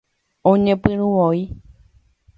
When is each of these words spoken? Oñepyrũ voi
Oñepyrũ 0.51 1.07
voi 1.15 1.39